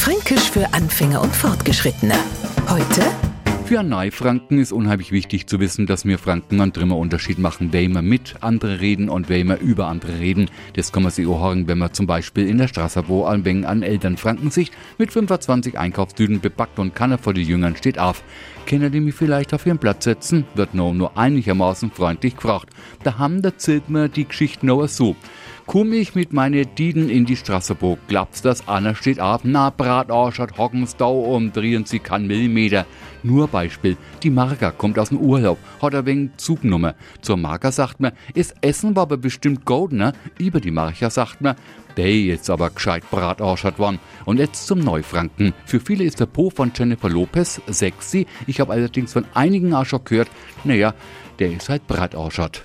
Fränkisch 0.00 0.50
für 0.50 0.72
Anfänger 0.72 1.20
und 1.20 1.36
Fortgeschrittene. 1.36 2.14
Heute 2.70 3.02
für 3.66 3.82
Neufranken 3.82 4.58
ist 4.58 4.72
unheimlich 4.72 5.12
wichtig 5.12 5.46
zu 5.46 5.60
wissen, 5.60 5.86
dass 5.86 6.06
wir 6.06 6.18
Franken 6.18 6.60
einen 6.60 6.72
drümmer 6.72 6.96
Unterschied 6.96 7.38
machen, 7.38 7.72
wenn 7.72 7.92
wir 7.92 8.00
mit 8.00 8.36
andere 8.40 8.80
reden 8.80 9.10
und 9.10 9.28
wenn 9.28 9.46
wir 9.46 9.58
über 9.58 9.88
andere 9.88 10.18
reden. 10.18 10.48
Das 10.72 10.90
kann 10.90 11.02
man 11.02 11.12
sich 11.12 11.26
auch 11.26 11.40
hören, 11.40 11.68
wenn 11.68 11.78
man 11.78 11.92
zum 11.92 12.06
Beispiel 12.06 12.48
in 12.48 12.56
der 12.56 12.66
Straße, 12.66 13.04
wo 13.08 13.26
ein 13.26 13.44
wenig 13.44 13.68
an 13.68 13.82
Eltern 13.82 14.16
Franken 14.16 14.50
sich 14.50 14.72
mit 14.96 15.12
25 15.12 15.78
Einkaufstüten 15.78 16.40
bepackt 16.40 16.78
und 16.78 16.94
Kanne 16.94 17.18
vor 17.18 17.34
die 17.34 17.44
Jüngern 17.44 17.76
steht 17.76 17.98
auf. 17.98 18.24
Können 18.66 18.90
die 18.90 19.00
mich 19.00 19.14
vielleicht 19.14 19.52
auf 19.52 19.66
ihren 19.66 19.78
Platz 19.78 20.04
setzen? 20.04 20.46
Wird 20.54 20.74
nur, 20.74 20.94
nur 20.94 21.16
einigermaßen 21.16 21.92
freundlich 21.92 22.36
gefragt. 22.36 22.70
Da 23.04 23.18
haben 23.18 23.44
erzählt 23.44 23.90
mir 23.90 24.08
die 24.08 24.26
Geschichte 24.26 24.66
noch 24.66 24.88
so. 24.88 25.14
Komm 25.70 25.92
ich 25.92 26.16
mit 26.16 26.32
meine 26.32 26.66
Dieden 26.66 27.08
in 27.08 27.26
die 27.26 27.36
Straßeburg, 27.36 28.00
glaubst 28.08 28.44
das, 28.44 28.66
Anna 28.66 28.96
steht 28.96 29.20
auf, 29.20 29.42
na 29.44 29.70
Bratarsch 29.70 30.40
hat 30.40 30.58
Hockenstau 30.58 31.20
umdrehen 31.20 31.84
sie 31.84 32.00
kann 32.00 32.26
Millimeter. 32.26 32.86
Nur 33.22 33.46
Beispiel, 33.46 33.96
die 34.24 34.30
Marga 34.30 34.72
kommt 34.72 34.98
aus 34.98 35.10
dem 35.10 35.18
Urlaub, 35.18 35.58
hat 35.80 35.94
ein 35.94 36.06
wenig 36.06 36.30
Zugnummer. 36.38 36.96
Zur 37.20 37.36
Marga 37.36 37.70
sagt 37.70 38.00
man, 38.00 38.10
ist 38.34 38.56
Essen 38.62 38.96
war 38.96 39.04
aber 39.04 39.16
bestimmt 39.16 39.60
ne? 39.92 40.12
Über 40.38 40.58
die 40.58 40.72
Marga 40.72 41.08
sagt 41.08 41.40
man, 41.40 41.54
der 41.96 42.18
jetzt 42.18 42.50
aber 42.50 42.70
gescheit 42.70 43.08
Bratarsch 43.08 43.62
hat 43.62 43.78
worden. 43.78 44.00
Und 44.24 44.38
jetzt 44.40 44.66
zum 44.66 44.80
Neufranken. 44.80 45.54
Für 45.66 45.78
viele 45.78 46.02
ist 46.02 46.18
der 46.18 46.26
Po 46.26 46.50
von 46.50 46.72
Jennifer 46.74 47.08
Lopez 47.08 47.60
sexy. 47.68 48.26
Ich 48.48 48.58
habe 48.58 48.72
allerdings 48.72 49.12
von 49.12 49.24
einigen 49.34 49.72
auch 49.72 49.86
schon 49.86 50.04
gehört, 50.04 50.30
naja, 50.64 50.94
der 51.38 51.52
ist 51.52 51.68
halt 51.68 51.86
Bratarschert. 51.86 52.64